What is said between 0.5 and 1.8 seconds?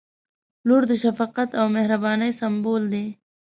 •لور د شفقت او